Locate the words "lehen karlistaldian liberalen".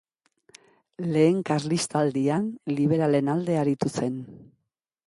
1.09-3.31